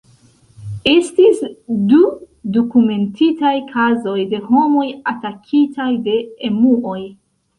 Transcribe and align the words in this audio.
Estis 0.91 1.41
du 1.91 1.99
dokumentitaj 2.55 3.53
kazoj 3.73 4.17
de 4.33 4.39
homoj 4.47 4.87
atakitaj 5.13 5.89
de 6.09 6.19
emuoj. 6.49 6.99